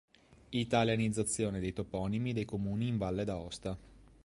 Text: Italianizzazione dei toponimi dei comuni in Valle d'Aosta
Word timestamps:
Italianizzazione 0.49 1.59
dei 1.59 1.73
toponimi 1.73 2.33
dei 2.33 2.43
comuni 2.43 2.87
in 2.87 2.97
Valle 2.97 3.23
d'Aosta 3.23 3.77